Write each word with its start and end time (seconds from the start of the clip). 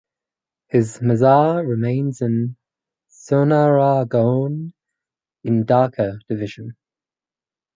His 0.69 0.97
mazar 0.97 1.63
remains 1.63 2.21
in 2.23 2.55
Sonargaon 3.07 4.73
(in 5.43 5.63
Dhaka 5.63 6.17
Division). 6.27 6.75